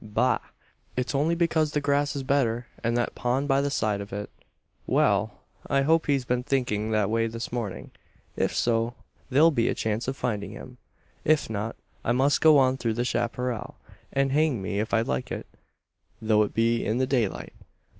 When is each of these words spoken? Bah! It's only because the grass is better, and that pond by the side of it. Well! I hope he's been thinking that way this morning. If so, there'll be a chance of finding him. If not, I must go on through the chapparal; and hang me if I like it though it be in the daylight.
Bah! 0.03 0.39
It's 0.97 1.13
only 1.13 1.35
because 1.35 1.71
the 1.73 1.79
grass 1.79 2.15
is 2.15 2.23
better, 2.23 2.65
and 2.83 2.97
that 2.97 3.13
pond 3.13 3.47
by 3.47 3.61
the 3.61 3.69
side 3.69 4.01
of 4.01 4.11
it. 4.11 4.31
Well! 4.87 5.41
I 5.67 5.83
hope 5.83 6.07
he's 6.07 6.25
been 6.25 6.41
thinking 6.41 6.89
that 6.89 7.07
way 7.11 7.27
this 7.27 7.51
morning. 7.51 7.91
If 8.35 8.51
so, 8.55 8.95
there'll 9.29 9.51
be 9.51 9.69
a 9.69 9.75
chance 9.75 10.07
of 10.07 10.17
finding 10.17 10.53
him. 10.53 10.79
If 11.23 11.51
not, 11.51 11.75
I 12.03 12.13
must 12.13 12.41
go 12.41 12.57
on 12.57 12.77
through 12.77 12.95
the 12.95 13.05
chapparal; 13.05 13.75
and 14.11 14.31
hang 14.31 14.59
me 14.59 14.79
if 14.79 14.91
I 14.91 15.01
like 15.01 15.31
it 15.31 15.45
though 16.19 16.41
it 16.41 16.55
be 16.55 16.83
in 16.83 16.97
the 16.97 17.05
daylight. 17.05 17.53